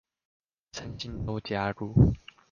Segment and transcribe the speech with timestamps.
[0.73, 1.93] 身心都加入